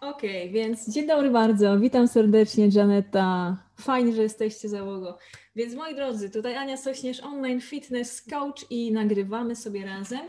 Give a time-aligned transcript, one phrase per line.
[0.00, 3.56] Okej, okay, więc dzień dobry bardzo, witam serdecznie Janeta.
[3.80, 5.18] Fajnie, że jesteście załogo.
[5.56, 10.20] Więc moi drodzy, tutaj Ania Sośnierz, online fitness coach i nagrywamy sobie razem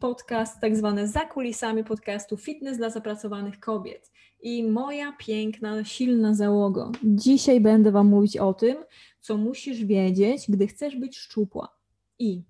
[0.00, 4.12] podcast tak zwany za kulisami podcastu Fitness dla zapracowanych kobiet.
[4.42, 6.92] I moja piękna, silna załogo.
[7.04, 8.76] Dzisiaj będę Wam mówić o tym,
[9.20, 11.76] co musisz wiedzieć, gdy chcesz być szczupła.
[12.18, 12.42] I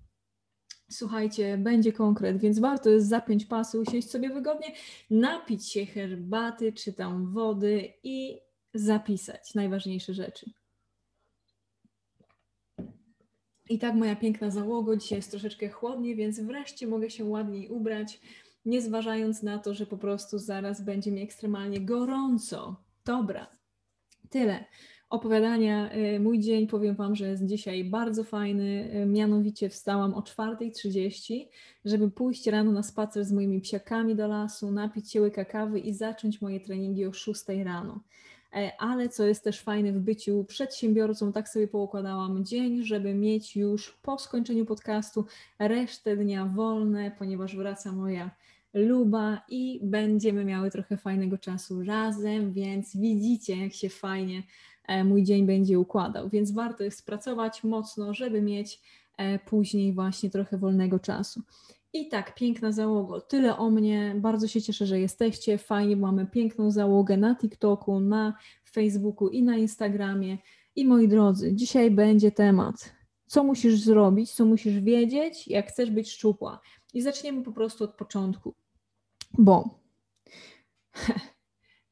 [0.91, 4.67] Słuchajcie, będzie konkret, więc warto jest zapiąć pasy, usiąść sobie wygodnie,
[5.09, 8.39] napić się herbaty czy tam wody i
[8.73, 10.51] zapisać najważniejsze rzeczy.
[13.69, 18.21] I tak moja piękna załogo, dzisiaj jest troszeczkę chłodniej, więc wreszcie mogę się ładniej ubrać,
[18.65, 22.83] nie zważając na to, że po prostu zaraz będzie mi ekstremalnie gorąco.
[23.05, 23.47] Dobra,
[24.29, 24.65] tyle
[25.15, 25.95] opowiadania.
[25.95, 28.91] Y, mój dzień, powiem Wam, że jest dzisiaj bardzo fajny.
[29.03, 31.47] Y, mianowicie wstałam o 4.30,
[31.85, 35.93] żeby pójść rano na spacer z moimi psiakami do lasu, napić się łyka kawy i
[35.93, 37.99] zacząć moje treningi o 6 rano.
[38.55, 43.55] E, ale co jest też fajne w byciu przedsiębiorcą, tak sobie poukładałam dzień, żeby mieć
[43.55, 45.25] już po skończeniu podcastu
[45.59, 48.31] resztę dnia wolne, ponieważ wraca moja
[48.75, 54.43] luba i będziemy miały trochę fajnego czasu razem, więc widzicie, jak się fajnie
[54.87, 56.29] E, mój dzień będzie układał.
[56.29, 58.81] Więc warto jest pracować mocno, żeby mieć
[59.17, 61.41] e, później właśnie trochę wolnego czasu.
[61.93, 63.21] I tak, piękna załoga.
[63.21, 64.15] Tyle o mnie.
[64.17, 65.57] Bardzo się cieszę, że jesteście.
[65.57, 68.33] Fajnie, mamy piękną załogę na TikToku, na
[68.71, 70.37] Facebooku i na Instagramie.
[70.75, 72.95] I moi drodzy, dzisiaj będzie temat,
[73.27, 76.59] co musisz zrobić, co musisz wiedzieć, jak chcesz być szczupła.
[76.93, 78.53] I zaczniemy po prostu od początku.
[79.37, 79.79] Bo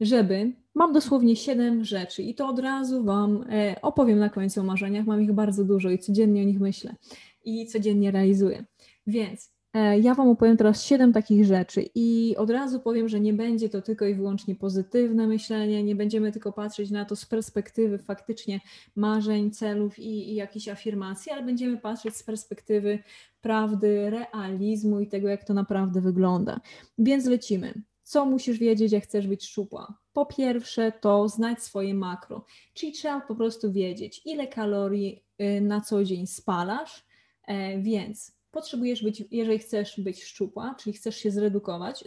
[0.01, 4.63] żeby Mam dosłownie siedem rzeczy i to od razu Wam e, opowiem na końcu o
[4.63, 5.05] marzeniach.
[5.05, 6.95] Mam ich bardzo dużo i codziennie o nich myślę
[7.43, 8.65] i codziennie realizuję.
[9.07, 9.53] Więc
[10.01, 13.81] ja Wam opowiem teraz siedem takich rzeczy i od razu powiem, że nie będzie to
[13.81, 18.59] tylko i wyłącznie pozytywne myślenie, nie będziemy tylko patrzeć na to z perspektywy faktycznie
[18.95, 22.99] marzeń, celów i, i jakichś afirmacji, ale będziemy patrzeć z perspektywy
[23.41, 26.59] prawdy, realizmu i tego, jak to naprawdę wygląda.
[26.97, 27.73] Więc lecimy.
[28.03, 29.97] Co musisz wiedzieć, jak chcesz być szczupła?
[30.13, 35.81] Po pierwsze, to znać swoje makro, czyli trzeba po prostu wiedzieć, ile kalorii y, na
[35.81, 37.05] co dzień spalasz,
[37.47, 42.03] e, więc potrzebujesz być, jeżeli chcesz być szczupła, czyli chcesz się zredukować,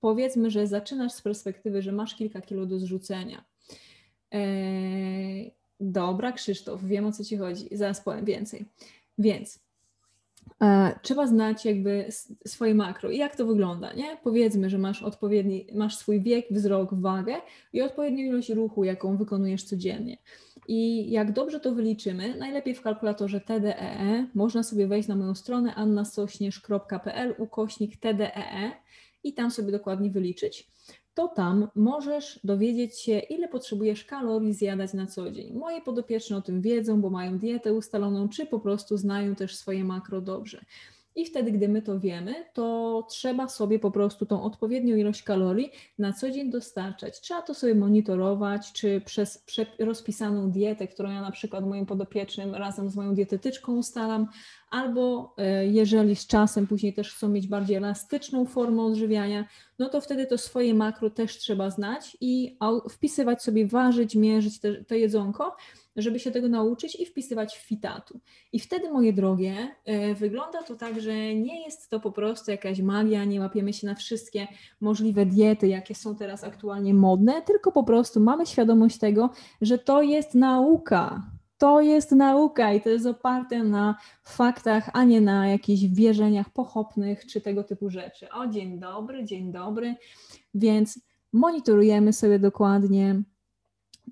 [0.00, 3.44] powiedzmy, że zaczynasz z perspektywy, że masz kilka kilo do zrzucenia.
[4.34, 4.40] E,
[5.80, 8.64] dobra, Krzysztof, wiem o co ci chodzi, zaraz powiem więcej.
[9.18, 9.60] Więc
[10.62, 12.06] E, trzeba znać jakby
[12.46, 14.16] swoje makro i jak to wygląda, nie?
[14.22, 17.34] Powiedzmy, że masz odpowiedni, masz swój wiek, wzrok, wagę
[17.72, 20.18] i odpowiednią ilość ruchu, jaką wykonujesz codziennie.
[20.72, 25.34] I jak dobrze to wyliczymy, najlepiej w kalkulatorze TDEE e, można sobie wejść na moją
[25.34, 28.72] stronę annasośnierz.pl ukośnik TDEE e
[29.24, 30.68] i tam sobie dokładnie wyliczyć
[31.14, 35.52] to tam możesz dowiedzieć się, ile potrzebujesz kalorii zjadać na co dzień.
[35.52, 39.84] Moje podopieczne o tym wiedzą, bo mają dietę ustaloną, czy po prostu znają też swoje
[39.84, 40.64] makro dobrze.
[41.16, 45.70] I wtedy, gdy my to wiemy, to trzeba sobie po prostu tą odpowiednią ilość kalorii
[45.98, 47.20] na co dzień dostarczać.
[47.20, 49.44] Trzeba to sobie monitorować, czy przez
[49.78, 54.26] rozpisaną dietę, którą ja na przykład moim podopiecznym razem z moją dietetyczką ustalam,
[54.70, 59.44] albo e, jeżeli z czasem później też chcą mieć bardziej elastyczną formę odżywiania,
[59.78, 62.58] no to wtedy to swoje makro też trzeba znać i
[62.90, 65.56] wpisywać sobie, ważyć, mierzyć te, to jedzonko,
[65.96, 68.20] żeby się tego nauczyć i wpisywać w fitatu.
[68.52, 72.80] I wtedy, moje drogie, e, wygląda to tak, że nie jest to po prostu jakaś
[72.80, 74.48] magia, nie łapiemy się na wszystkie
[74.80, 79.30] możliwe diety, jakie są teraz aktualnie modne, tylko po prostu mamy świadomość tego,
[79.60, 81.22] że to jest nauka
[81.60, 87.26] To jest nauka i to jest oparte na faktach, a nie na jakichś wierzeniach pochopnych
[87.26, 88.30] czy tego typu rzeczy.
[88.30, 89.94] O, dzień dobry, dzień dobry.
[90.54, 91.00] Więc
[91.32, 93.22] monitorujemy sobie dokładnie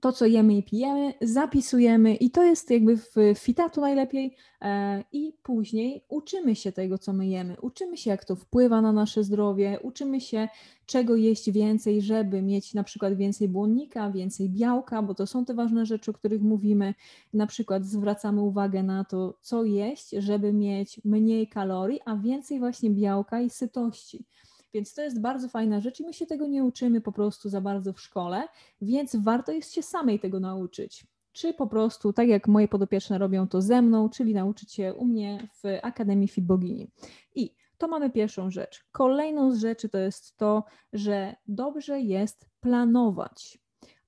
[0.01, 5.33] to, co jemy i pijemy, zapisujemy i to jest jakby w fitatu najlepiej e, i
[5.43, 7.57] później uczymy się tego, co my jemy.
[7.61, 10.49] Uczymy się, jak to wpływa na nasze zdrowie, uczymy się,
[10.87, 15.55] czego jeść więcej, żeby mieć na przykład więcej błonnika, więcej białka, bo to są te
[15.55, 16.95] ważne rzeczy, o których mówimy.
[17.33, 22.91] Na przykład zwracamy uwagę na to, co jeść, żeby mieć mniej kalorii, a więcej właśnie
[22.91, 24.25] białka i sytości.
[24.75, 27.61] Więc to jest bardzo fajna rzecz i my się tego nie uczymy po prostu za
[27.61, 28.49] bardzo w szkole,
[28.81, 31.07] więc warto jest się samej tego nauczyć.
[31.33, 35.05] Czy po prostu, tak jak moje podopieczne robią to ze mną, czyli nauczyć się u
[35.05, 36.91] mnie w Akademii Fit Bogini.
[37.35, 38.85] I to mamy pierwszą rzecz.
[38.93, 43.59] Kolejną z rzeczy to jest to, że dobrze jest planować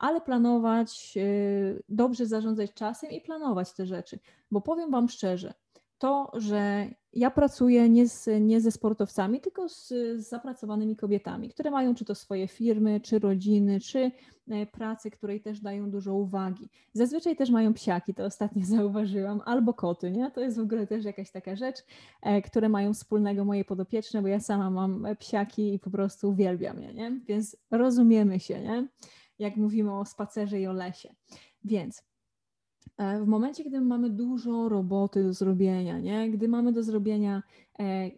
[0.01, 4.19] ale planować, y, dobrze zarządzać czasem i planować te rzeczy.
[4.51, 5.55] Bo powiem Wam szczerze,
[5.99, 11.71] to, że ja pracuję nie, z, nie ze sportowcami, tylko z, z, zapracowanymi kobietami, które
[11.71, 14.11] mają czy to swoje firmy, czy rodziny, czy
[14.49, 16.69] e, pracy, której też dają dużo uwagi.
[16.93, 20.31] Zazwyczaj też mają psiaki, to ostatnio zauważyłam, albo koty, nie?
[20.31, 21.77] To jest w ogóle też jakaś taka rzecz,
[22.23, 26.81] e, które mają wspólnego moje podopieczne, bo ja sama mam psiaki i po prostu uwielbiam
[26.81, 27.21] je, nie?
[27.27, 28.89] Więc rozumiemy się, nie?
[29.39, 31.15] Jak mówimy o spacerze i o lesie.
[31.65, 32.10] Więc
[32.99, 36.31] w momencie, gdy mamy dużo roboty do zrobienia, nie?
[36.31, 37.43] gdy mamy do zrobienia
[37.79, 38.11] e,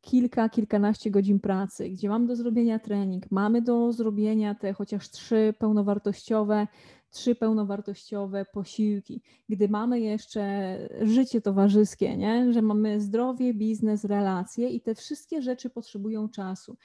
[0.00, 5.54] kilka, kilkanaście godzin pracy, gdzie mamy do zrobienia trening, mamy do zrobienia te chociaż trzy
[5.58, 6.66] pełnowartościowe,
[7.10, 12.52] trzy pełnowartościowe posiłki, gdy mamy jeszcze życie towarzyskie, nie?
[12.52, 16.76] że mamy zdrowie, biznes, relacje i te wszystkie rzeczy potrzebują czasu.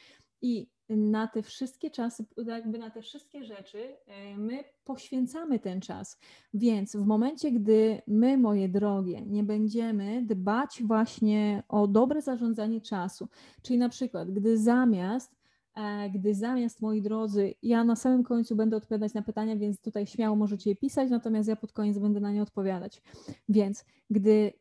[0.42, 6.20] I na te wszystkie czasy, jakby na te wszystkie rzeczy e, my poświęcamy ten czas.
[6.54, 13.28] Więc w momencie, gdy my, moje drogie, nie będziemy dbać właśnie o dobre zarządzanie czasu,
[13.62, 15.36] czyli na przykład, gdy zamiast
[15.76, 20.08] e, gdy zamiast, moi drodzy, ja na samym końcu będę odpowiadać na pytania, więc tutaj
[20.08, 23.02] śmiało możecie je pisać, natomiast ja pod koniec będę na nie odpowiadać.
[23.50, 24.54] Więc gdy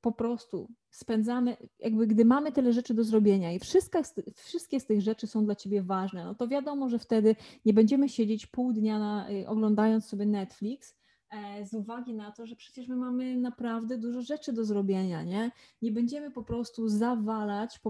[0.00, 4.02] po prostu spędzamy, jakby gdy mamy tyle rzeczy do zrobienia i wszystkie
[4.34, 8.08] wszystkie z tych rzeczy są dla ciebie ważne, no to wiadomo, że wtedy nie będziemy
[8.08, 10.96] siedzieć pół dnia na, y, oglądając sobie Netflix,
[11.30, 15.50] e, z uwagi na to, że przecież my mamy naprawdę dużo rzeczy do zrobienia, nie?
[15.82, 17.80] Nie będziemy po prostu zawalać,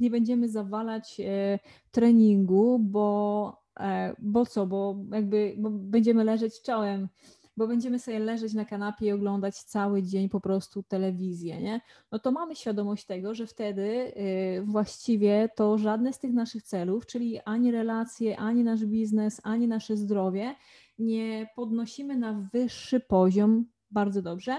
[0.00, 1.58] nie będziemy zawalać e,
[1.90, 7.08] treningu, bo, e, bo co, bo jakby bo będziemy leżeć czołem
[7.56, 11.80] bo będziemy sobie leżeć na kanapie i oglądać cały dzień po prostu telewizję, nie?
[12.12, 17.06] No to mamy świadomość tego, że wtedy y, właściwie to żadne z tych naszych celów,
[17.06, 20.54] czyli ani relacje, ani nasz biznes, ani nasze zdrowie
[20.98, 24.56] nie podnosimy na wyższy poziom bardzo dobrze,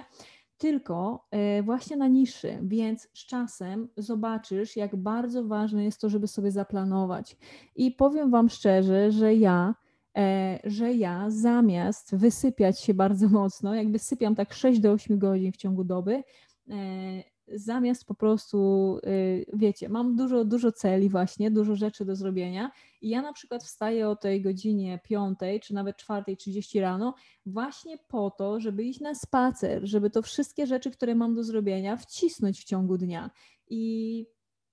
[0.57, 1.27] tylko
[1.59, 6.51] y, właśnie na niższy, więc z czasem zobaczysz, jak bardzo ważne jest to, żeby sobie
[6.51, 7.37] zaplanować.
[7.75, 9.75] I powiem Wam szczerze, że ja
[10.63, 15.57] że ja zamiast wysypiać się bardzo mocno, jakby sypiam tak 6 do 8 godzin w
[15.57, 16.23] ciągu doby,
[16.69, 17.23] e,
[17.53, 19.09] zamiast po prostu, e,
[19.53, 22.71] wiecie, mam dużo, dużo celi właśnie, dużo rzeczy do zrobienia
[23.01, 27.15] i ja na przykład wstaję o tej godzinie 5 czy nawet 4.30 rano
[27.45, 31.97] właśnie po to, żeby iść na spacer, żeby to wszystkie rzeczy, które mam do zrobienia
[31.97, 33.29] wcisnąć w ciągu dnia.
[33.69, 34.25] I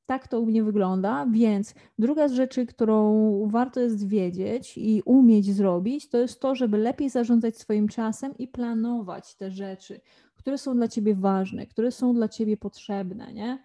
[0.09, 5.55] tak to u mnie wygląda, więc druga z rzeczy, którą warto jest wiedzieć i umieć
[5.55, 10.01] zrobić, to jest to, żeby lepiej zarządzać swoim czasem i planować te rzeczy,
[10.37, 13.59] które są dla ciebie ważne, które są dla ciebie potrzebne, nie?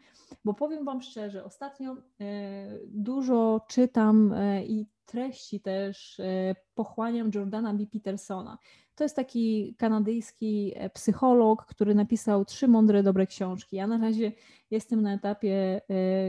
[0.46, 7.74] Bo powiem Wam szczerze, ostatnio e, dużo czytam e, i treści też e, pochłaniam Jordana
[7.74, 7.86] B.
[7.86, 8.58] Petersona.
[8.96, 13.76] To jest taki kanadyjski psycholog, który napisał trzy mądre, dobre książki.
[13.76, 14.32] Ja na razie
[14.72, 15.82] jestem na etapie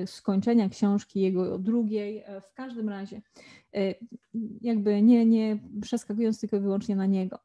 [0.07, 2.25] skończenia książki, jego drugiej.
[2.43, 3.23] W każdym razie,
[4.61, 7.39] jakby nie, nie przeskakując tylko i wyłącznie na niego.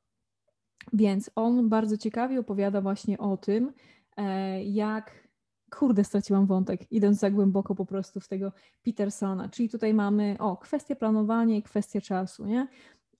[0.94, 3.74] Więc on bardzo ciekawie opowiada właśnie o tym,
[4.66, 5.29] jak
[5.70, 8.52] kurde, straciłam wątek, idąc za głęboko po prostu w tego
[8.84, 9.50] Petersona.
[9.50, 12.68] Czyli tutaj mamy, o, kwestię planowania i kwestię czasu, nie?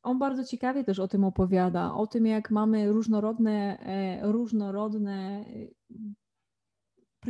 [0.04, 5.46] On bardzo ciekawie też o tym opowiada, o tym, jak mamy różnorodne, e, różnorodne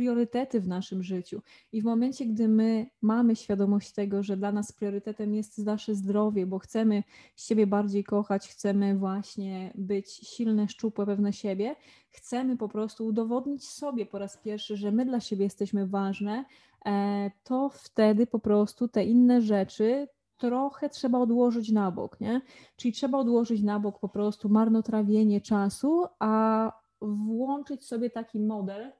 [0.00, 1.42] priorytety w naszym życiu.
[1.72, 6.46] I w momencie, gdy my mamy świadomość tego, że dla nas priorytetem jest nasze zdrowie,
[6.46, 7.02] bo chcemy
[7.36, 11.76] siebie bardziej kochać, chcemy właśnie być silne, szczupłe, pewne siebie,
[12.10, 16.44] chcemy po prostu udowodnić sobie po raz pierwszy, że my dla siebie jesteśmy ważne,
[16.86, 22.40] e, to wtedy po prostu te inne rzeczy trochę trzeba odłożyć na bok, nie?
[22.76, 28.92] Czyli trzeba odłożyć na bok po prostu marnotrawienie czasu, a włączyć sobie taki model,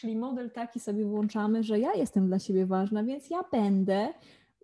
[0.00, 4.08] czyli model taki sobie włączamy, że ja jestem dla siebie ważna, więc ja będę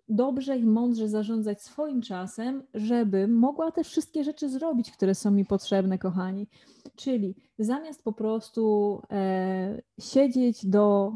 [0.09, 5.45] dobrze i mądrze zarządzać swoim czasem, żeby mogła te wszystkie rzeczy zrobić, które są mi
[5.45, 6.47] potrzebne, kochani.
[6.95, 11.13] Czyli zamiast po prostu e, siedzieć do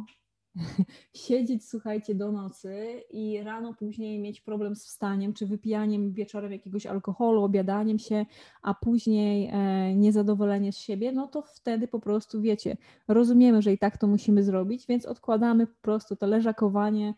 [1.13, 6.85] siedzieć, słuchajcie, do nocy i rano później mieć problem z wstaniem, czy wypijaniem wieczorem jakiegoś
[6.85, 8.25] alkoholu, obiadaniem się,
[8.61, 12.77] a później e, niezadowolenie z siebie, no to wtedy po prostu, wiecie,
[13.07, 17.13] rozumiemy, że i tak to musimy zrobić, więc odkładamy po prostu to leżakowanie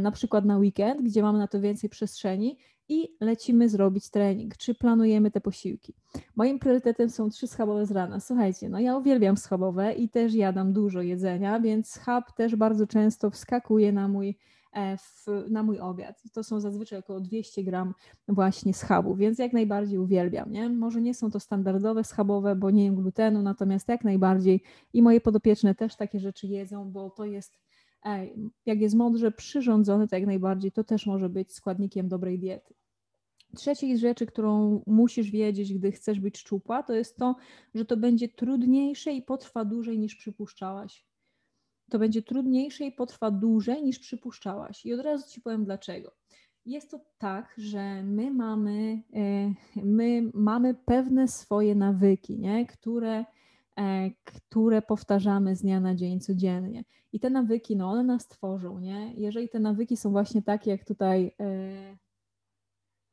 [0.00, 2.58] na przykład na weekend, gdzie mamy na to więcej przestrzeni
[2.88, 5.94] i lecimy zrobić trening, czy planujemy te posiłki.
[6.36, 8.20] Moim priorytetem są trzy schabowe z rana.
[8.20, 13.30] Słuchajcie, no ja uwielbiam schabowe i też jadam dużo jedzenia, więc schab też bardzo często
[13.30, 14.38] wskakuje na mój,
[14.72, 16.22] e, w, na mój obiad.
[16.32, 17.94] To są zazwyczaj około 200 gram
[18.28, 20.52] właśnie schabu, więc jak najbardziej uwielbiam.
[20.52, 20.68] Nie?
[20.68, 25.20] Może nie są to standardowe schabowe, bo nie jem glutenu, natomiast jak najbardziej i moje
[25.20, 27.67] podopieczne też takie rzeczy jedzą, bo to jest
[28.66, 32.74] jak jest mądrze przyrządzony, to jak najbardziej to też może być składnikiem dobrej diety.
[33.56, 37.36] Trzeciej rzeczy, którą musisz wiedzieć, gdy chcesz być szczupła, to jest to,
[37.74, 41.06] że to będzie trudniejsze i potrwa dłużej niż przypuszczałaś.
[41.90, 44.86] To będzie trudniejsze i potrwa dłużej niż przypuszczałaś.
[44.86, 46.12] I od razu ci powiem dlaczego.
[46.66, 52.66] Jest to tak, że my mamy, e, my mamy pewne swoje nawyki, nie?
[52.66, 53.24] które
[54.24, 56.84] które powtarzamy z dnia na dzień codziennie.
[57.12, 59.14] I te nawyki, no one nas tworzą, nie?
[59.14, 61.96] Jeżeli te nawyki są właśnie takie, jak tutaj e,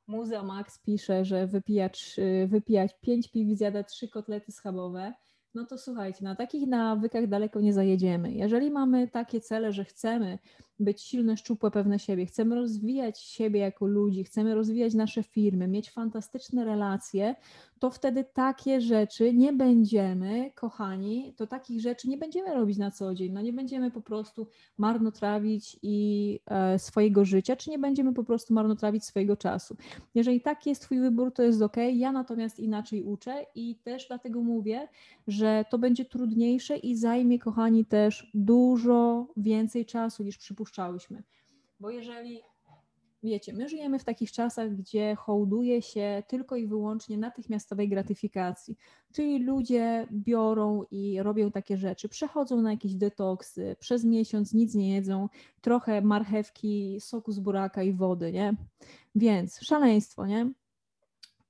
[0.07, 2.15] Muzea Max pisze, że wypijać,
[2.47, 5.13] wypijać 5 piw, zjada 3 kotlety schabowe,
[5.55, 8.33] no to słuchajcie, na takich nawykach daleko nie zajedziemy.
[8.33, 10.39] Jeżeli mamy takie cele, że chcemy
[10.79, 15.91] być silne, szczupłe, pewne siebie, chcemy rozwijać siebie jako ludzi, chcemy rozwijać nasze firmy, mieć
[15.91, 17.35] fantastyczne relacje,
[17.79, 23.15] to wtedy takie rzeczy nie będziemy, kochani, to takich rzeczy nie będziemy robić na co
[23.15, 23.31] dzień.
[23.31, 28.53] No nie będziemy po prostu marnotrawić i e, swojego życia, czy nie będziemy po prostu
[28.53, 29.75] marnotrawić swojego czasu.
[30.15, 31.77] Jeżeli taki jest Twój wybór, to jest ok.
[31.93, 34.87] Ja natomiast inaczej uczę i też dlatego mówię,
[35.27, 41.23] że to będzie trudniejsze i zajmie, kochani, też dużo więcej czasu niż przypuszczałyśmy.
[41.79, 42.41] Bo jeżeli
[43.23, 48.77] wiecie, my żyjemy w takich czasach, gdzie hołduje się tylko i wyłącznie natychmiastowej gratyfikacji.
[49.13, 54.93] Czyli ludzie biorą i robią takie rzeczy, przechodzą na jakieś detoksy, przez miesiąc nic nie
[54.93, 55.29] jedzą,
[55.61, 58.53] trochę marchewki, soku z buraka i wody, nie?
[59.15, 60.51] Więc szaleństwo, nie?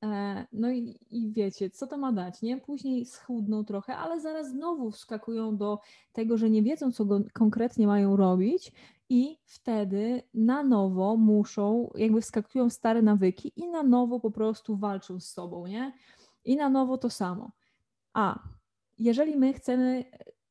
[0.03, 2.57] E, no i, i, wiecie, co to ma dać, nie?
[2.57, 5.79] Później schudną trochę, ale zaraz znowu wskakują do
[6.13, 8.71] tego, że nie wiedzą, co go konkretnie mają robić
[9.09, 15.19] i wtedy na nowo muszą, jakby wskakują stare nawyki i na nowo po prostu walczą
[15.19, 15.93] z sobą, nie?
[16.45, 17.51] I na nowo to samo.
[18.13, 18.39] A
[18.97, 20.05] jeżeli my chcemy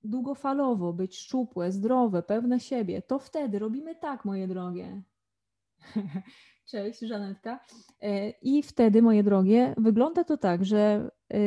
[0.05, 5.03] długofalowo być szczupłe, zdrowe, pewne siebie, to wtedy robimy tak, moje drogie.
[6.67, 7.61] Cześć, Żanetka.
[8.01, 11.39] E, I wtedy, moje drogie, wygląda to tak, że e,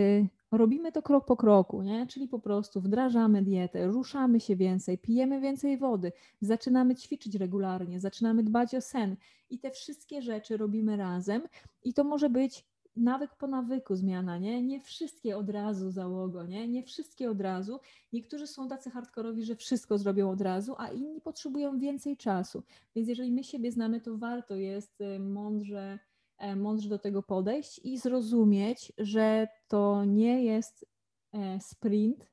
[0.52, 2.08] robimy to krok po kroku, nie?
[2.08, 6.12] czyli po prostu wdrażamy dietę, ruszamy się więcej, pijemy więcej wody,
[6.42, 9.16] zaczynamy ćwiczyć regularnie, zaczynamy dbać o sen
[9.50, 11.42] i te wszystkie rzeczy robimy razem
[11.84, 12.66] i to może być
[12.98, 14.64] nawyk po nawyku zmiana, nie?
[14.64, 16.68] Nie wszystkie od razu załogo, nie?
[16.68, 17.80] Nie wszystkie od razu.
[18.14, 22.64] Niektórzy są tacy hardkorowi, że wszystko zrobią od razu, a inni potrzebują więcej czasu.
[22.96, 26.00] Więc jeżeli my siebie znamy, to warto jest y, mądrze,
[26.56, 30.86] mądrze do tego podejść i zrozumieć, że to nie jest
[31.34, 32.28] e, sprint,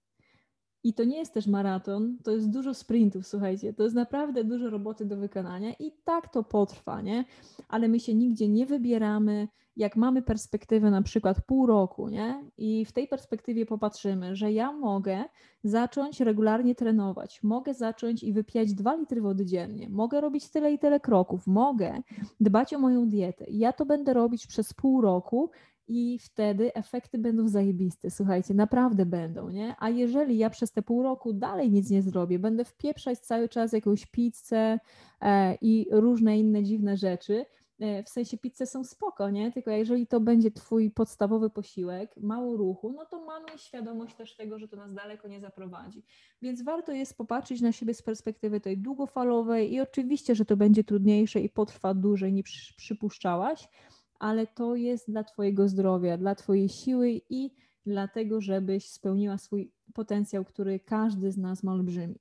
[0.85, 4.71] i to nie jest też maraton, to jest dużo sprintów, słuchajcie, to jest naprawdę dużo
[4.71, 7.25] roboty do wykonania i tak to potrwa, nie?
[7.69, 12.45] Ale my się nigdzie nie wybieramy, jak mamy perspektywę na przykład pół roku, nie?
[12.59, 15.25] I w tej perspektywie popatrzymy, że ja mogę
[15.65, 20.79] zacząć regularnie trenować, mogę zacząć i wypijać dwa litry wody dziennie, mogę robić tyle i
[20.79, 22.03] tyle kroków, mogę
[22.41, 23.45] dbać o moją dietę.
[23.49, 25.51] Ja to będę robić przez pół roku
[25.89, 28.11] i wtedy efekty będą zajebiste.
[28.11, 29.75] Słuchajcie, naprawdę będą, nie?
[29.79, 33.73] A jeżeli ja przez te pół roku dalej nic nie zrobię, będę wpieprzać cały czas
[33.73, 34.79] jakąś pizzę
[35.21, 37.47] e, i różne inne dziwne rzeczy,
[37.81, 39.53] e, w sensie pizze są spoko, nie?
[39.53, 44.59] Tylko jeżeli to będzie twój podstawowy posiłek, mało ruchu, no to mamy świadomość też tego,
[44.59, 46.03] że to nas daleko nie zaprowadzi.
[46.43, 50.85] Więc warto jest popatrzeć na siebie z perspektywy tej długofalowej i oczywiście, że to będzie
[50.85, 53.69] trudniejsze i potrwa dłużej niż przypuszczałaś,
[54.19, 57.51] ale to jest dla Twojego zdrowia, dla Twojej siły i
[57.87, 62.19] dlatego, żebyś spełniła swój potencjał, który każdy z nas ma olbrzymi.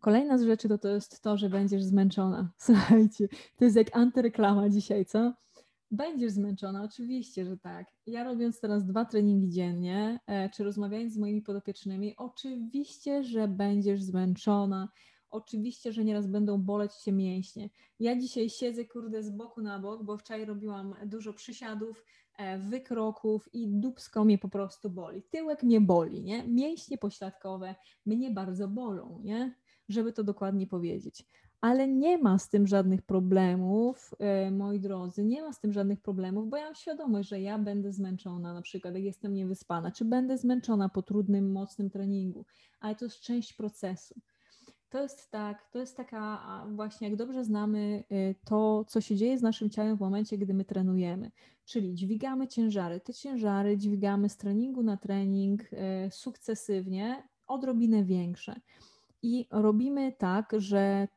[0.00, 2.50] Kolejna z rzeczy to, to jest to, że będziesz zmęczona.
[2.58, 5.32] Słuchajcie, to jest jak antyreklama dzisiaj, co?
[5.90, 7.86] Będziesz zmęczona, oczywiście, że tak.
[8.06, 14.02] Ja robiąc teraz dwa treningi dziennie, e, czy rozmawiając z moimi podopiecznymi, oczywiście, że będziesz
[14.02, 14.88] zmęczona.
[15.34, 17.70] Oczywiście, że nieraz będą boleć cię mięśnie.
[18.00, 22.04] Ja dzisiaj siedzę, kurde, z boku na bok, bo wczoraj robiłam dużo przysiadów,
[22.38, 25.22] e, wykroków i dubsko mnie po prostu boli.
[25.22, 26.48] Tyłek mnie boli, nie?
[26.48, 27.74] Mięśnie pośladkowe
[28.06, 29.54] mnie bardzo bolą, nie?
[29.88, 31.26] Żeby to dokładnie powiedzieć
[31.64, 36.00] ale nie ma z tym żadnych problemów, e, moi drodzy, nie ma z tym żadnych
[36.00, 40.04] problemów, bo ja mam świadomość, że ja będę zmęczona, na przykład jak jestem niewyspana, czy
[40.04, 42.44] będę zmęczona po trudnym, mocnym treningu,
[42.80, 44.14] ale to jest część procesu.
[44.94, 49.38] To jest tak, to jest taka właśnie, jak dobrze znamy e, to, co się dzieje
[49.38, 51.30] z naszym ciałem w momencie, gdy my trenujemy,
[51.64, 53.00] czyli dźwigamy ciężary.
[53.00, 58.60] Te ciężary dźwigamy z treningu na trening e, sukcesywnie, odrobinę większe.
[59.22, 61.08] I robimy tak, że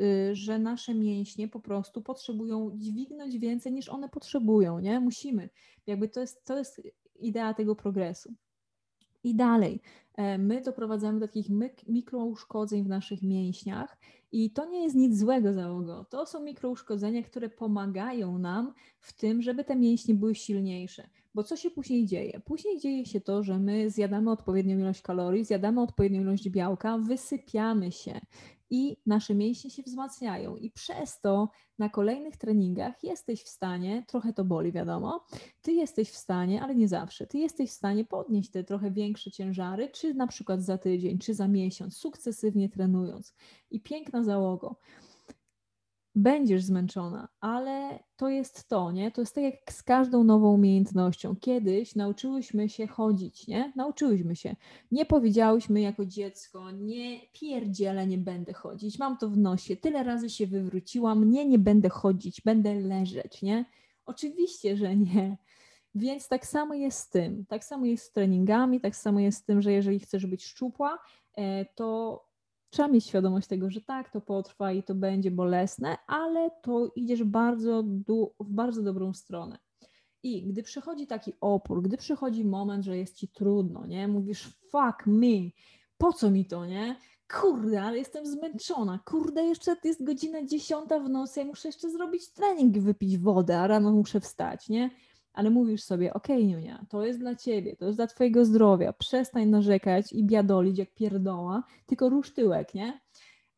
[0.00, 5.00] Y, że nasze mięśnie po prostu potrzebują dźwignąć więcej niż one potrzebują, nie?
[5.00, 5.48] Musimy.
[5.86, 6.82] Jakby to jest, to jest
[7.14, 8.34] idea tego progresu.
[9.26, 9.80] I dalej,
[10.14, 11.46] e, my doprowadzamy do takich
[11.88, 13.98] mikrouszkodzeń w naszych mięśniach
[14.32, 16.04] i to nie jest nic złego załogo.
[16.10, 21.08] To są mikrouszkodzenia, które pomagają nam w tym, żeby te mięśnie były silniejsze.
[21.34, 22.40] Bo co się później dzieje?
[22.44, 27.92] Później dzieje się to, że my zjadamy odpowiednią ilość kalorii, zjadamy odpowiednią ilość białka, wysypiamy
[27.92, 28.20] się
[28.70, 30.56] i nasze mięśnie się wzmacniają.
[30.56, 35.26] I przez to na kolejnych treningach jesteś w stanie, trochę to boli, wiadomo,
[35.62, 39.30] ty jesteś w stanie, ale nie zawsze, ty jesteś w stanie podnieść te trochę większe
[39.30, 43.34] ciężary, czy na przykład za tydzień, czy za miesiąc, sukcesywnie trenując.
[43.70, 44.76] I piękna załogo
[46.16, 49.10] będziesz zmęczona, ale to jest to, nie?
[49.10, 51.36] To jest tak jak z każdą nową umiejętnością.
[51.40, 53.72] Kiedyś nauczyłyśmy się chodzić, nie?
[53.76, 54.56] Nauczyłyśmy się.
[54.90, 60.30] Nie powiedziałyśmy jako dziecko, nie pierdziele, nie będę chodzić, mam to w nosie, tyle razy
[60.30, 63.64] się wywróciłam, nie, nie będę chodzić, będę leżeć, nie?
[64.06, 65.36] Oczywiście, że nie.
[65.94, 67.46] Więc tak samo jest z tym.
[67.46, 70.98] Tak samo jest z treningami, tak samo jest z tym, że jeżeli chcesz być szczupła,
[71.36, 72.20] e, to
[72.76, 77.24] trzeba mieć świadomość tego, że tak, to potrwa i to będzie bolesne, ale to idziesz
[77.24, 77.82] bardzo
[78.40, 79.58] w bardzo dobrą stronę.
[80.22, 84.08] I gdy przychodzi taki opór, gdy przychodzi moment, że jest ci trudno, nie?
[84.08, 85.50] Mówisz, fuck me,
[85.98, 86.96] po co mi to, nie?
[87.40, 89.00] Kurde, ale jestem zmęczona.
[89.04, 93.66] Kurde, jeszcze jest godzina dziesiąta w nocy, ja muszę jeszcze zrobić trening, wypić wodę, a
[93.66, 94.90] rano muszę wstać, nie?
[95.36, 99.48] Ale mówisz sobie, okej, okay, to jest dla ciebie, to jest dla twojego zdrowia, przestań
[99.48, 103.00] narzekać i biadolić jak pierdoła, tylko rusz tyłek, nie?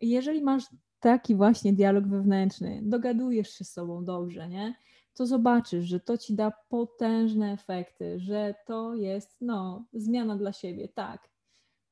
[0.00, 0.64] Jeżeli masz
[1.00, 4.74] taki właśnie dialog wewnętrzny, dogadujesz się z sobą dobrze, nie?
[5.14, 10.88] To zobaczysz, że to ci da potężne efekty, że to jest, no, zmiana dla siebie,
[10.88, 11.28] tak.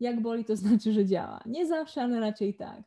[0.01, 1.41] Jak boli, to znaczy, że działa.
[1.47, 2.83] Nie zawsze, ale raczej tak.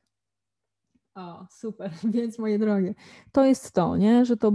[1.20, 2.96] O, super, więc moje drogie,
[3.32, 4.26] to jest to, nie?
[4.26, 4.54] że to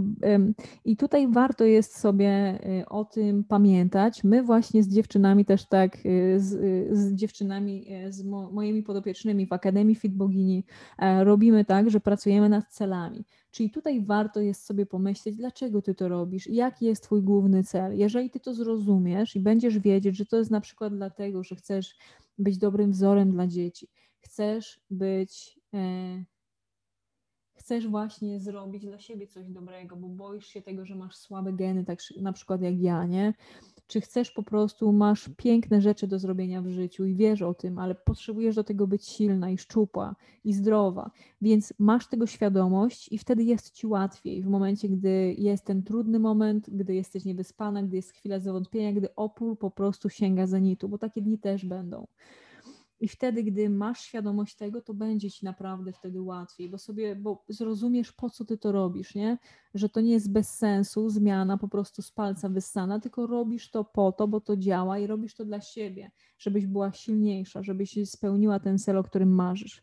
[0.85, 4.24] i tutaj warto jest sobie y, o tym pamiętać.
[4.24, 9.46] My właśnie z dziewczynami też tak, y, z, y, z dziewczynami, z mo, moimi podopiecznymi
[9.46, 10.64] w Akademii Fit Bogini
[10.98, 13.24] e, robimy tak, że pracujemy nad celami.
[13.50, 17.98] Czyli tutaj warto jest sobie pomyśleć, dlaczego ty to robisz, jaki jest twój główny cel.
[17.98, 21.96] Jeżeli ty to zrozumiesz i będziesz wiedzieć, że to jest na przykład dlatego, że chcesz
[22.38, 23.88] być dobrym wzorem dla dzieci,
[24.20, 26.24] chcesz być e,
[27.54, 31.84] chcesz właśnie zrobić dla siebie coś dobrego, bo boisz się tego, że masz słabe geny,
[31.84, 33.34] tak na przykład jak ja, nie?
[33.86, 37.78] Czy chcesz po prostu, masz piękne rzeczy do zrobienia w życiu i wiesz o tym,
[37.78, 41.10] ale potrzebujesz do tego być silna i szczupła i zdrowa,
[41.42, 46.18] więc masz tego świadomość i wtedy jest ci łatwiej w momencie, gdy jest ten trudny
[46.18, 50.98] moment, gdy jesteś niewyspana, gdy jest chwila zawątpienia, gdy opór po prostu sięga zenitu, bo
[50.98, 52.06] takie dni też będą.
[53.04, 57.44] I wtedy, gdy masz świadomość tego, to będzie ci naprawdę wtedy łatwiej, bo sobie, bo
[57.48, 59.38] zrozumiesz, po co ty to robisz, nie?
[59.74, 63.84] Że to nie jest bez sensu, zmiana po prostu z palca wyssana, tylko robisz to
[63.84, 68.60] po to, bo to działa i robisz to dla siebie, żebyś była silniejsza, żebyś spełniła
[68.60, 69.82] ten cel, o którym marzysz.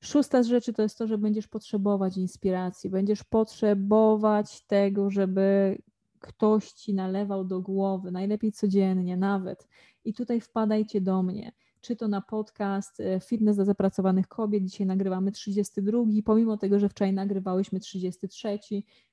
[0.00, 5.78] Szósta z rzeczy to jest to, że będziesz potrzebować inspiracji, będziesz potrzebować tego, żeby
[6.18, 9.68] ktoś ci nalewał do głowy, najlepiej codziennie nawet.
[10.04, 11.52] I tutaj wpadajcie do mnie
[11.86, 14.64] czy to na podcast e, Fitness dla zapracowanych kobiet.
[14.64, 18.58] Dzisiaj nagrywamy 32, pomimo tego, że wczoraj nagrywałyśmy 33.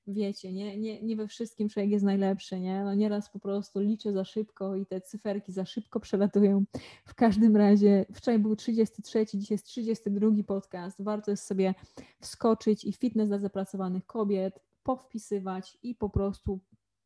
[0.07, 2.83] Wiecie, nie, nie, nie we wszystkim człowiek jest najlepszy, nie?
[2.83, 6.65] No nieraz po prostu liczę za szybko i te cyferki za szybko przelatują.
[7.05, 11.03] W każdym razie wczoraj był 33, dzisiaj jest 32 podcast.
[11.03, 11.73] Warto jest sobie
[12.19, 16.59] wskoczyć i Fitness dla zapracowanych kobiet, powpisywać i po prostu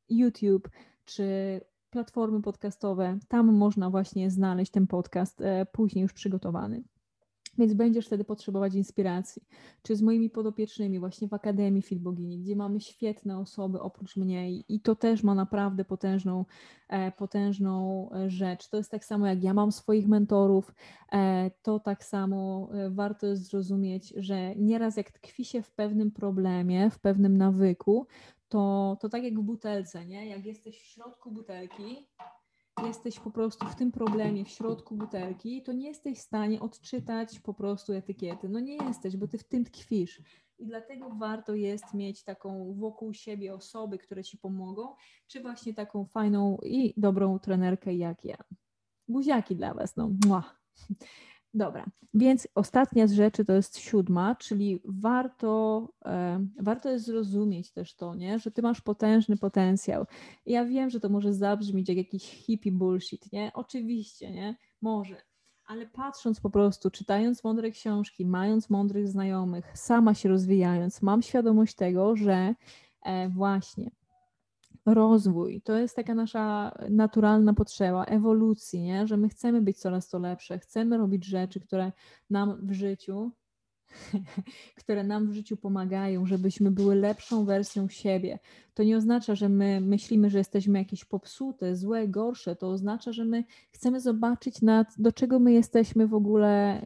[0.09, 0.69] YouTube
[1.05, 3.17] czy platformy podcastowe.
[3.27, 6.83] Tam można właśnie znaleźć ten podcast e, później już przygotowany.
[7.57, 9.41] Więc będziesz wtedy potrzebować inspiracji.
[9.81, 14.51] Czy z moimi podopiecznymi, właśnie w Akademii Fit Bogini, gdzie mamy świetne osoby oprócz mnie
[14.51, 16.45] i to też ma naprawdę potężną,
[16.89, 18.69] e, potężną e, rzecz.
[18.69, 20.73] To jest tak samo jak ja mam swoich mentorów,
[21.61, 26.99] to tak samo warto jest zrozumieć, że nieraz jak tkwi się w pewnym problemie, w
[26.99, 28.07] pewnym nawyku,
[28.49, 30.27] to, to tak jak w butelce, nie?
[30.27, 32.07] Jak jesteś w środku butelki,
[32.85, 37.39] jesteś po prostu w tym problemie, w środku butelki, to nie jesteś w stanie odczytać
[37.39, 38.49] po prostu etykiety.
[38.49, 40.21] No nie jesteś, bo ty w tym tkwisz.
[40.59, 44.95] I dlatego warto jest mieć taką wokół siebie osoby, które ci pomogą,
[45.27, 48.37] czy właśnie taką fajną i dobrą trenerkę jak ja.
[49.07, 50.09] Buziaki dla Was, no.
[50.27, 50.43] Mua.
[51.53, 57.95] Dobra, więc ostatnia z rzeczy to jest siódma, czyli warto, e, warto jest zrozumieć też
[57.95, 58.39] to, nie?
[58.39, 60.05] że ty masz potężny potencjał.
[60.45, 63.51] I ja wiem, że to może zabrzmieć jak jakiś hippie bullshit, nie?
[63.53, 64.55] Oczywiście, nie?
[64.81, 65.15] Może.
[65.65, 71.75] Ale patrząc po prostu, czytając mądre książki, mając mądrych znajomych, sama się rozwijając, mam świadomość
[71.75, 72.55] tego, że
[73.03, 73.91] e, właśnie
[74.87, 79.07] rozwój, to jest taka nasza naturalna potrzeba ewolucji, nie?
[79.07, 81.91] że my chcemy być coraz to lepsze, chcemy robić rzeczy, które
[82.29, 83.31] nam w życiu
[84.79, 88.39] które nam w życiu pomagają, żebyśmy były lepszą wersją siebie.
[88.73, 92.55] To nie oznacza, że my myślimy, że jesteśmy jakieś popsute, złe, gorsze.
[92.55, 96.81] To oznacza, że my chcemy zobaczyć, nad, do czego my jesteśmy w ogóle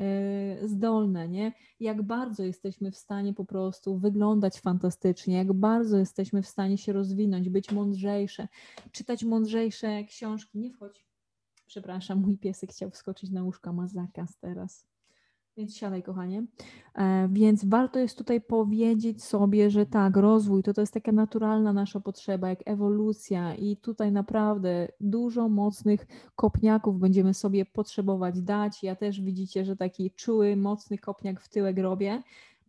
[0.64, 1.54] y, zdolne, nie?
[1.80, 6.94] Jak bardzo jesteśmy w stanie po prostu wyglądać fantastycznie, jak bardzo jesteśmy w stanie się
[6.94, 8.48] rozwinąć, być mądrzejsze,
[8.92, 10.60] czytać mądrzejsze książki.
[10.60, 11.06] Nie wchodź.
[11.68, 14.91] Przepraszam, mój piesek chciał wskoczyć na łóżka, ma zakaz teraz.
[15.58, 16.46] Więc siadaj, kochanie.
[16.96, 21.74] E, więc warto jest tutaj powiedzieć sobie, że tak, rozwój to, to jest taka naturalna
[21.74, 28.84] nasza potrzeba, jak ewolucja, i tutaj naprawdę dużo mocnych kopniaków będziemy sobie potrzebować dać.
[28.84, 32.24] Ja też widzicie, że taki czuły, mocny kopniak w tyłek robię,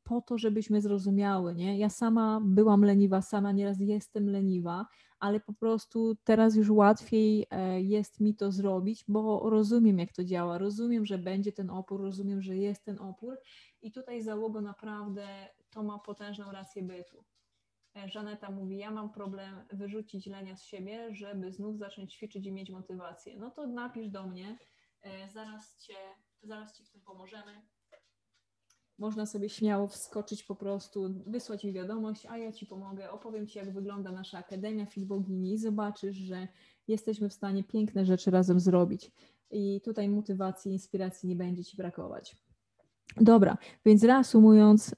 [0.04, 1.54] po to, żebyśmy zrozumiały.
[1.54, 1.78] Nie?
[1.78, 4.86] Ja sama byłam leniwa, sama nieraz jestem leniwa,
[5.22, 10.24] ale po prostu teraz już łatwiej e, jest mi to zrobić, bo rozumiem, jak to
[10.24, 13.38] działa, rozumiem, że będzie ten opór, rozumiem, że jest ten opór
[13.82, 15.26] i tutaj załogo naprawdę
[15.70, 17.24] to ma potężną rację bytu.
[17.96, 22.52] E, Żaneta mówi, ja mam problem wyrzucić lenia z siebie, żeby znów zacząć ćwiczyć i
[22.52, 23.36] mieć motywację.
[23.36, 24.58] No to napisz do mnie,
[25.02, 25.96] e, zaraz cię,
[26.42, 27.62] zaraz ci w tym pomożemy
[29.02, 33.58] można sobie śmiało wskoczyć po prostu, wysłać mi wiadomość, a ja Ci pomogę, opowiem Ci,
[33.58, 36.48] jak wygląda nasza Akademia Filbogini i zobaczysz, że
[36.88, 39.10] jesteśmy w stanie piękne rzeczy razem zrobić.
[39.50, 42.36] I tutaj motywacji, inspiracji nie będzie Ci brakować.
[43.20, 44.94] Dobra, więc reasumując,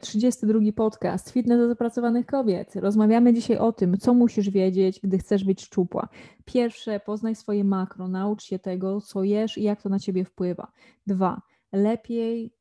[0.00, 2.76] 32 e, podcast Fitness dla zapracowanych kobiet.
[2.76, 6.08] Rozmawiamy dzisiaj o tym, co musisz wiedzieć, gdy chcesz być szczupła.
[6.44, 10.72] Pierwsze, poznaj swoje makro, naucz się tego, co jesz i jak to na ciebie wpływa.
[11.06, 12.59] Dwa, lepiej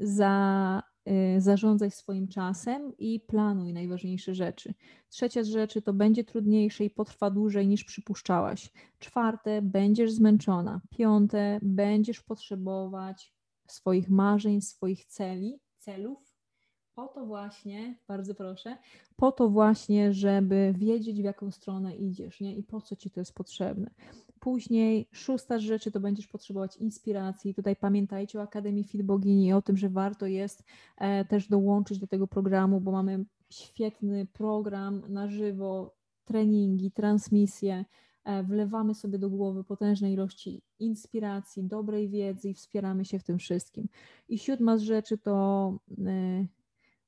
[0.00, 0.82] za,
[1.36, 4.74] y, zarządzaj swoim czasem i planuj najważniejsze rzeczy.
[5.08, 8.72] Trzecia rzeczy to będzie trudniejsze i potrwa dłużej niż przypuszczałaś.
[8.98, 10.80] Czwarte, będziesz zmęczona.
[10.90, 13.34] Piąte, będziesz potrzebować
[13.66, 16.30] swoich marzeń, swoich celi, celów.
[16.94, 18.76] Po to właśnie, bardzo proszę,
[19.16, 22.56] po to właśnie, żeby wiedzieć, w jaką stronę idziesz, nie?
[22.56, 23.90] I po co ci to jest potrzebne.
[24.40, 27.54] Później szósta rzeczy to będziesz potrzebować inspiracji.
[27.54, 30.64] Tutaj pamiętajcie o Akademii Fit Bogini, o tym, że warto jest
[30.96, 37.84] e, też dołączyć do tego programu, bo mamy świetny program na żywo, treningi, transmisje.
[38.24, 43.38] E, wlewamy sobie do głowy potężne ilości inspiracji, dobrej wiedzy i wspieramy się w tym
[43.38, 43.88] wszystkim.
[44.28, 46.46] I siódma z rzeczy to e,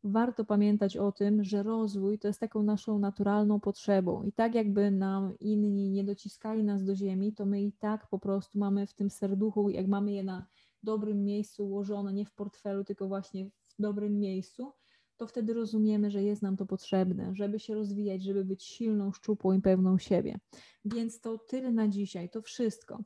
[0.05, 4.23] warto pamiętać o tym, że rozwój to jest taką naszą naturalną potrzebą.
[4.23, 8.19] I tak jakby nam inni nie dociskali nas do ziemi, to my i tak po
[8.19, 10.47] prostu mamy w tym serduchu, jak mamy je na
[10.83, 14.73] dobrym miejscu ułożone, nie w portfelu, tylko właśnie w dobrym miejscu,
[15.23, 19.53] to wtedy rozumiemy, że jest nam to potrzebne, żeby się rozwijać, żeby być silną, szczupłą
[19.53, 20.39] i pewną siebie.
[20.85, 22.99] Więc to tyle na dzisiaj, to wszystko.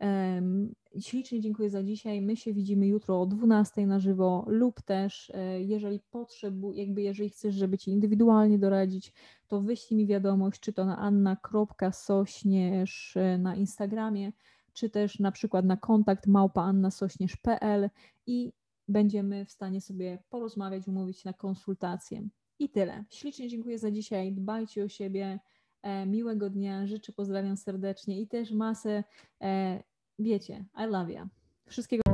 [0.00, 2.22] Um, ślicznie dziękuję za dzisiaj.
[2.22, 7.30] My się widzimy jutro o 12 na żywo lub też, e, jeżeli potrzebu, jakby jeżeli
[7.30, 9.12] chcesz, żeby Ci indywidualnie doradzić,
[9.48, 14.32] to wyślij mi wiadomość, czy to na anna.sośnierz e, na Instagramie,
[14.72, 17.90] czy też na przykład na kontakt małpaannasośnierz.pl
[18.26, 18.52] i
[18.88, 22.28] będziemy w stanie sobie porozmawiać, umówić na konsultację.
[22.58, 23.04] I tyle.
[23.10, 24.32] Ślicznie dziękuję za dzisiaj.
[24.32, 25.40] Dbajcie o siebie.
[25.82, 26.86] E, miłego dnia.
[26.86, 29.04] Życzę, pozdrawiam serdecznie i też masę,
[29.42, 29.82] e,
[30.18, 31.28] wiecie, I love you.
[31.66, 32.13] Wszystkiego.